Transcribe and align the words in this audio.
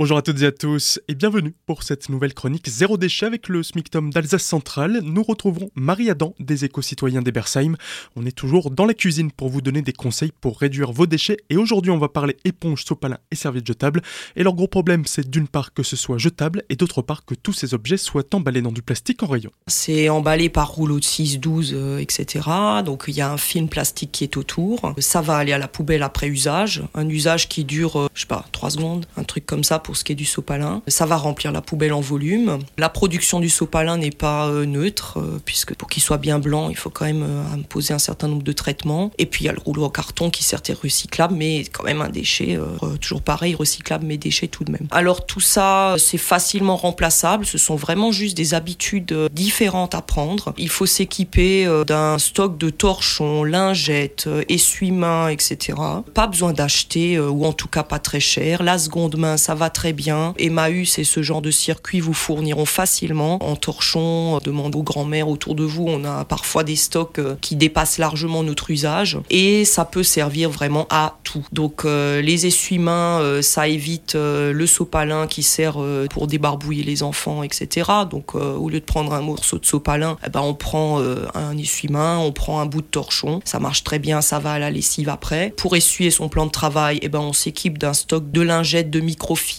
Bonjour 0.00 0.16
à 0.16 0.22
toutes 0.22 0.40
et 0.40 0.46
à 0.46 0.50
tous 0.50 0.98
et 1.08 1.14
bienvenue 1.14 1.54
pour 1.66 1.82
cette 1.82 2.08
nouvelle 2.08 2.32
chronique 2.32 2.66
Zéro 2.70 2.96
déchet 2.96 3.26
avec 3.26 3.50
le 3.50 3.62
SMICTOM 3.62 4.10
d'Alsace 4.10 4.44
Centrale. 4.44 5.00
Nous 5.02 5.22
retrouvons 5.22 5.68
Marie 5.74 6.08
Adam 6.08 6.34
des 6.40 6.64
éco-citoyens 6.64 7.20
d'Ebersheim. 7.20 7.76
On 8.16 8.24
est 8.24 8.32
toujours 8.32 8.70
dans 8.70 8.86
la 8.86 8.94
cuisine 8.94 9.30
pour 9.30 9.50
vous 9.50 9.60
donner 9.60 9.82
des 9.82 9.92
conseils 9.92 10.32
pour 10.40 10.58
réduire 10.58 10.90
vos 10.90 11.04
déchets 11.04 11.36
et 11.50 11.58
aujourd'hui 11.58 11.90
on 11.90 11.98
va 11.98 12.08
parler 12.08 12.38
éponges, 12.46 12.86
sopalins 12.86 13.18
et 13.30 13.36
serviettes 13.36 13.66
jetables. 13.66 14.00
Et 14.36 14.42
leur 14.42 14.54
gros 14.54 14.68
problème 14.68 15.04
c'est 15.04 15.28
d'une 15.28 15.46
part 15.46 15.74
que 15.74 15.82
ce 15.82 15.96
soit 15.96 16.16
jetable 16.16 16.62
et 16.70 16.76
d'autre 16.76 17.02
part 17.02 17.26
que 17.26 17.34
tous 17.34 17.52
ces 17.52 17.74
objets 17.74 17.98
soient 17.98 18.24
emballés 18.32 18.62
dans 18.62 18.72
du 18.72 18.80
plastique 18.80 19.22
en 19.22 19.26
rayon. 19.26 19.50
C'est 19.66 20.08
emballé 20.08 20.48
par 20.48 20.70
rouleau 20.70 20.98
de 20.98 21.04
6, 21.04 21.40
12, 21.40 21.72
euh, 21.74 21.98
etc. 21.98 22.48
Donc 22.86 23.04
il 23.06 23.16
y 23.16 23.20
a 23.20 23.30
un 23.30 23.36
film 23.36 23.68
plastique 23.68 24.12
qui 24.12 24.24
est 24.24 24.38
autour. 24.38 24.94
Ça 24.96 25.20
va 25.20 25.36
aller 25.36 25.52
à 25.52 25.58
la 25.58 25.68
poubelle 25.68 26.02
après 26.02 26.28
usage. 26.28 26.82
Un 26.94 27.06
usage 27.06 27.50
qui 27.50 27.64
dure, 27.64 27.96
euh, 27.96 28.08
je 28.14 28.22
sais 28.22 28.26
pas, 28.26 28.46
3 28.52 28.70
secondes, 28.70 29.04
un 29.18 29.24
truc 29.24 29.44
comme 29.44 29.62
ça 29.62 29.78
pour 29.78 29.89
ce 29.94 30.04
qui 30.04 30.12
est 30.12 30.16
du 30.16 30.24
sopalin. 30.24 30.82
Ça 30.86 31.06
va 31.06 31.16
remplir 31.16 31.52
la 31.52 31.60
poubelle 31.60 31.92
en 31.92 32.00
volume. 32.00 32.58
La 32.78 32.88
production 32.88 33.40
du 33.40 33.48
sopalin 33.48 33.96
n'est 33.96 34.10
pas 34.10 34.48
euh, 34.48 34.64
neutre, 34.64 35.18
euh, 35.18 35.40
puisque 35.44 35.74
pour 35.74 35.88
qu'il 35.88 36.02
soit 36.02 36.18
bien 36.18 36.38
blanc, 36.38 36.68
il 36.70 36.76
faut 36.76 36.90
quand 36.90 37.04
même 37.04 37.22
euh, 37.22 37.42
poser 37.68 37.94
un 37.94 37.98
certain 37.98 38.28
nombre 38.28 38.42
de 38.42 38.52
traitements. 38.52 39.10
Et 39.18 39.26
puis 39.26 39.44
il 39.44 39.46
y 39.46 39.50
a 39.50 39.52
le 39.52 39.60
rouleau 39.60 39.84
en 39.84 39.90
carton 39.90 40.30
qui 40.30 40.44
certes 40.44 40.70
est 40.70 40.80
recyclable, 40.80 41.34
mais 41.34 41.64
quand 41.64 41.84
même 41.84 42.00
un 42.00 42.08
déchet, 42.08 42.58
toujours 43.00 43.22
pareil, 43.22 43.54
recyclable, 43.54 44.06
mais 44.06 44.16
déchet 44.16 44.48
tout 44.48 44.64
de 44.64 44.72
même. 44.72 44.86
Alors 44.90 45.26
tout 45.26 45.40
ça, 45.40 45.96
c'est 45.98 46.18
facilement 46.18 46.76
remplaçable. 46.76 47.46
Ce 47.46 47.58
sont 47.58 47.76
vraiment 47.76 48.12
juste 48.12 48.36
des 48.36 48.54
habitudes 48.54 49.14
différentes 49.32 49.94
à 49.94 50.02
prendre. 50.02 50.54
Il 50.58 50.68
faut 50.68 50.86
s'équiper 50.86 51.66
d'un 51.86 52.18
stock 52.18 52.58
de 52.58 52.70
torchons, 52.70 53.44
lingettes, 53.44 54.28
essuie-mains, 54.48 55.28
etc. 55.28 55.78
Pas 56.14 56.26
besoin 56.26 56.52
d'acheter, 56.52 57.18
ou 57.18 57.44
en 57.44 57.52
tout 57.52 57.68
cas 57.68 57.82
pas 57.82 57.98
très 57.98 58.20
cher. 58.20 58.62
La 58.62 58.78
seconde 58.78 59.16
main, 59.16 59.36
ça 59.36 59.54
va 59.54 59.70
très 59.70 59.79
bien. 59.88 60.34
Emmaüs 60.38 60.98
et 60.98 61.04
ce 61.04 61.22
genre 61.22 61.42
de 61.42 61.50
circuit 61.50 62.00
vous 62.00 62.14
fourniront 62.14 62.66
facilement. 62.66 63.42
En 63.42 63.56
torchon, 63.56 64.36
euh, 64.36 64.40
demande 64.40 64.76
aux 64.76 64.82
grands-mères 64.82 65.28
autour 65.28 65.54
de 65.54 65.64
vous, 65.64 65.86
on 65.86 66.04
a 66.04 66.24
parfois 66.24 66.64
des 66.64 66.76
stocks 66.76 67.18
euh, 67.18 67.36
qui 67.40 67.56
dépassent 67.56 67.98
largement 67.98 68.42
notre 68.42 68.70
usage. 68.70 69.18
Et 69.30 69.64
ça 69.64 69.84
peut 69.84 70.02
servir 70.02 70.50
vraiment 70.50 70.86
à 70.90 71.18
tout. 71.24 71.46
Donc 71.52 71.84
euh, 71.84 72.20
les 72.20 72.46
essuie-mains, 72.46 73.40
ça 73.42 73.68
évite 73.68 74.14
le 74.14 74.66
sopalin 74.66 75.26
qui 75.26 75.42
sert 75.42 75.78
pour 76.10 76.26
débarbouiller 76.26 76.82
les 76.82 77.02
enfants, 77.02 77.42
etc. 77.42 77.90
Donc 78.10 78.34
au 78.34 78.68
lieu 78.68 78.80
de 78.80 78.84
prendre 78.84 79.12
un 79.12 79.20
morceau 79.20 79.58
de 79.58 79.66
sopalin, 79.66 80.16
eh 80.26 80.30
ben, 80.30 80.40
on 80.40 80.54
prend 80.54 81.00
un 81.34 81.56
essuie-main, 81.56 82.18
on 82.18 82.32
prend 82.32 82.60
un 82.60 82.66
bout 82.66 82.82
de 82.82 82.86
torchon. 82.86 83.40
Ça 83.44 83.58
marche 83.58 83.84
très 83.84 83.98
bien, 83.98 84.20
ça 84.20 84.38
va 84.38 84.52
à 84.52 84.58
la 84.58 84.70
lessive 84.70 85.08
après. 85.08 85.52
Pour 85.56 85.76
essuyer 85.76 86.10
son 86.10 86.28
plan 86.28 86.46
de 86.46 86.50
travail, 86.50 86.98
eh 87.02 87.08
ben, 87.08 87.20
on 87.20 87.32
s'équipe 87.32 87.78
d'un 87.78 87.92
stock 87.92 88.30
de 88.30 88.40
lingettes, 88.40 88.90
de 88.90 89.00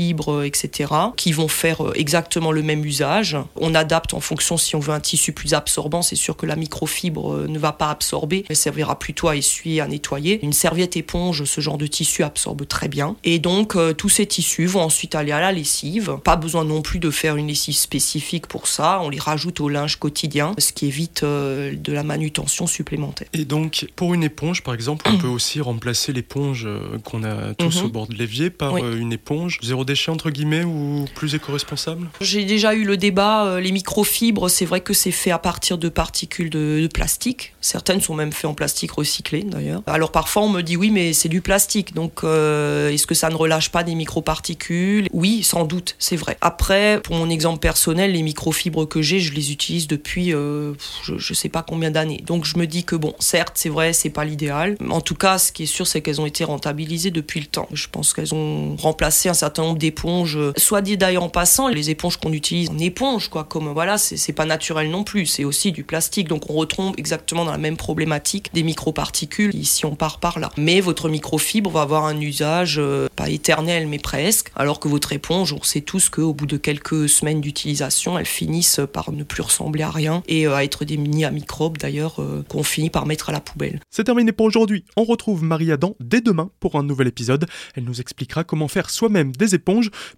fibres, 0.00 0.32
euh, 0.32 0.44
etc., 0.44 0.92
qui 1.16 1.32
vont 1.32 1.48
faire 1.48 1.84
euh, 1.84 1.92
exactement 1.94 2.52
le 2.52 2.62
même 2.62 2.84
usage. 2.84 3.36
On 3.56 3.74
adapte 3.74 4.14
en 4.14 4.20
fonction 4.20 4.56
si 4.56 4.74
on 4.74 4.80
veut 4.80 4.94
un 4.94 5.00
tissu 5.00 5.32
plus 5.32 5.52
absorbant. 5.52 6.00
C'est 6.00 6.16
sûr 6.16 6.36
que 6.36 6.46
la 6.46 6.56
microfibre 6.56 7.34
euh, 7.34 7.46
ne 7.46 7.58
va 7.58 7.72
pas 7.72 7.90
absorber, 7.90 8.46
elle 8.48 8.56
servira 8.56 8.98
plutôt 8.98 9.28
à 9.28 9.36
essuyer, 9.36 9.80
à 9.80 9.86
nettoyer. 9.86 10.40
Une 10.42 10.54
serviette 10.54 10.96
éponge, 10.96 11.44
ce 11.44 11.60
genre 11.60 11.76
de 11.76 11.86
tissu 11.86 12.22
absorbe 12.22 12.66
très 12.66 12.88
bien. 12.88 13.16
Et 13.24 13.38
donc, 13.38 13.76
tous 13.96 14.08
ces 14.08 14.26
tissus 14.26 14.66
vont 14.66 14.80
ensuite 14.80 15.14
aller 15.14 15.32
à 15.32 15.40
la 15.40 15.52
lessive. 15.52 16.16
Pas 16.24 16.36
besoin 16.36 16.64
non 16.64 16.82
plus 16.82 16.98
de 16.98 17.10
faire 17.10 17.36
une 17.36 17.48
lessive 17.48 17.76
spécifique 17.76 18.46
pour 18.46 18.66
ça. 18.66 19.00
On 19.02 19.08
les 19.08 19.18
rajoute 19.18 19.60
au 19.60 19.68
linge 19.68 19.96
quotidien, 19.96 20.54
ce 20.58 20.72
qui 20.72 20.86
évite 20.86 21.24
de 21.24 21.92
la 21.92 22.02
manutention 22.02 22.66
supplémentaire. 22.66 23.28
Et 23.32 23.44
donc, 23.44 23.86
pour 23.96 24.14
une 24.14 24.22
éponge, 24.22 24.62
par 24.62 24.74
exemple, 24.74 25.04
on 25.08 25.18
peut 25.24 25.28
aussi 25.28 25.60
remplacer 25.60 26.12
l'éponge 26.12 26.68
qu'on 27.04 27.24
a 27.24 27.54
tous 27.54 27.80
mm 27.80 27.84
au 27.84 27.86
mhm. 27.86 27.92
bord 27.92 28.06
de 28.06 28.14
l'évier 28.14 28.50
par 28.50 28.76
une 28.76 29.12
éponge 29.12 29.58
0 29.62 29.84
déchets, 29.90 30.10
entre 30.10 30.30
guillemets, 30.30 30.64
ou 30.64 31.04
plus 31.14 31.34
éco-responsable 31.34 32.08
J'ai 32.20 32.44
déjà 32.44 32.74
eu 32.74 32.84
le 32.84 32.96
débat, 32.96 33.46
euh, 33.46 33.60
les 33.60 33.72
microfibres, 33.72 34.48
c'est 34.48 34.64
vrai 34.64 34.80
que 34.80 34.94
c'est 34.94 35.10
fait 35.10 35.30
à 35.30 35.38
partir 35.38 35.78
de 35.78 35.88
particules 35.88 36.50
de, 36.50 36.88
plastique. 36.92 37.54
Certaines 37.60 38.00
sont 38.00 38.14
même 38.14 38.32
faites 38.32 38.46
en 38.46 38.54
plastique 38.54 38.92
recyclé, 38.92 39.42
d'ailleurs. 39.42 39.82
Alors 39.86 40.12
parfois, 40.12 40.42
on 40.42 40.48
me 40.48 40.62
dit 40.62 40.76
oui, 40.76 40.90
mais 40.90 41.12
c'est 41.12 41.28
du 41.28 41.40
plastique, 41.40 41.94
donc 41.94 42.24
euh, 42.24 42.90
est-ce 42.90 43.06
que 43.06 43.14
ça 43.14 43.28
ne 43.28 43.34
relâche 43.34 43.70
pas 43.70 43.84
des 43.84 43.94
microparticules? 43.94 45.06
Oui, 45.12 45.42
sans 45.42 45.64
doute, 45.64 45.94
c'est 45.98 46.16
vrai. 46.16 46.36
Après, 46.40 47.00
pour 47.02 47.16
mon 47.16 47.30
exemple 47.30 47.60
personnel, 47.60 48.12
les 48.12 48.22
microfibres 48.22 48.88
que 48.88 49.02
j'ai, 49.02 49.20
je 49.20 49.32
les 49.34 49.52
utilise 49.52 49.86
depuis 49.88 50.32
euh, 50.34 50.72
je 51.02 51.14
ne 51.14 51.34
sais 51.34 51.48
pas 51.48 51.62
combien 51.62 51.90
d'années. 51.90 52.22
Donc 52.26 52.44
je 52.44 52.58
me 52.58 52.66
dis 52.66 52.84
que 52.84 52.96
bon, 52.96 53.14
certes, 53.18 53.54
c'est 53.56 53.68
vrai, 53.68 53.92
c'est 53.92 54.10
pas 54.10 54.24
l'idéal. 54.24 54.76
En 54.88 55.00
tout 55.00 55.14
cas, 55.14 55.38
ce 55.38 55.52
qui 55.52 55.64
est 55.64 55.66
sûr, 55.66 55.86
c'est 55.86 56.00
qu'elles 56.00 56.20
ont 56.20 56.26
été 56.26 56.44
rentabilisées 56.44 57.10
depuis 57.10 57.40
le 57.40 57.46
temps. 57.46 57.68
Je 57.72 57.86
pense 57.90 58.12
qu'elles 58.12 58.34
ont 58.34 58.76
remplacé 58.76 59.28
un 59.28 59.34
certain 59.34 59.62
nombre 59.62 59.78
d'éponges. 59.80 60.38
Soit 60.56 60.82
dit 60.82 60.96
d'ailleurs 60.96 61.24
en 61.24 61.28
passant, 61.28 61.66
les 61.66 61.90
éponges 61.90 62.18
qu'on 62.18 62.32
utilise 62.32 62.70
en 62.70 62.78
éponge, 62.78 63.28
quoi, 63.28 63.42
comme 63.42 63.72
voilà, 63.72 63.98
c'est 63.98 64.32
pas 64.32 64.44
naturel 64.44 64.90
non 64.90 65.02
plus, 65.02 65.26
c'est 65.26 65.44
aussi 65.44 65.72
du 65.72 65.82
plastique. 65.82 66.28
Donc 66.28 66.48
on 66.48 66.54
retombe 66.54 66.94
exactement 66.98 67.44
dans 67.44 67.50
la 67.50 67.58
même 67.58 67.76
problématique 67.76 68.52
des 68.54 68.62
microparticules 68.62 69.52
si 69.64 69.86
on 69.86 69.94
part 69.94 70.20
par 70.20 70.38
là. 70.38 70.50
Mais 70.56 70.80
votre 70.80 71.08
microfibre 71.08 71.70
va 71.70 71.82
avoir 71.82 72.04
un 72.04 72.20
usage 72.20 72.76
euh, 72.78 73.08
pas 73.16 73.30
éternel 73.30 73.86
mais 73.86 73.98
presque, 73.98 74.50
alors 74.56 74.80
que 74.80 74.88
votre 74.88 75.12
éponge, 75.12 75.52
on 75.52 75.62
sait 75.62 75.80
tous 75.80 76.08
qu'au 76.08 76.34
bout 76.34 76.46
de 76.46 76.56
quelques 76.56 77.08
semaines 77.08 77.40
d'utilisation, 77.40 78.18
elles 78.18 78.26
finissent 78.26 78.80
par 78.92 79.12
ne 79.12 79.22
plus 79.22 79.42
ressembler 79.42 79.82
à 79.82 79.90
rien 79.90 80.22
et 80.28 80.46
euh, 80.46 80.54
à 80.54 80.64
être 80.64 80.84
des 80.84 81.00
à 81.24 81.30
microbes 81.30 81.78
d'ailleurs 81.78 82.20
euh, 82.20 82.44
qu'on 82.48 82.62
finit 82.62 82.90
par 82.90 83.06
mettre 83.06 83.30
à 83.30 83.32
la 83.32 83.40
poubelle. 83.40 83.80
C'est 83.90 84.04
terminé 84.04 84.32
pour 84.32 84.46
aujourd'hui. 84.46 84.84
On 84.96 85.04
retrouve 85.04 85.42
Marie 85.42 85.72
Adam 85.72 85.96
dès 86.00 86.20
demain 86.20 86.50
pour 86.60 86.76
un 86.76 86.82
nouvel 86.82 87.08
épisode. 87.08 87.46
Elle 87.74 87.84
nous 87.84 88.00
expliquera 88.00 88.44
comment 88.44 88.68
faire 88.68 88.90
soi-même 88.90 89.32
des 89.32 89.54
éponges 89.54 89.69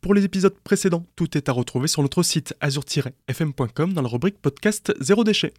pour 0.00 0.14
les 0.14 0.24
épisodes 0.24 0.54
précédents, 0.64 1.06
tout 1.16 1.36
est 1.36 1.48
à 1.48 1.52
retrouver 1.52 1.88
sur 1.88 2.02
notre 2.02 2.22
site 2.22 2.54
azur-fm.com 2.60 3.92
dans 3.92 4.02
la 4.02 4.08
rubrique 4.08 4.40
podcast 4.40 4.92
Zéro 5.00 5.24
déchet. 5.24 5.52